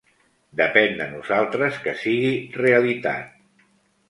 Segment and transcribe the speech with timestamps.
[0.61, 3.39] Depèn de nosaltres que sigui realitat.